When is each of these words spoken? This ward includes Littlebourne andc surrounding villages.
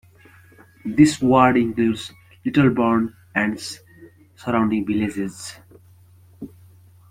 This 0.83 1.21
ward 1.21 1.57
includes 1.57 2.11
Littlebourne 2.43 3.13
andc 3.35 3.77
surrounding 4.35 4.83
villages. 4.83 5.57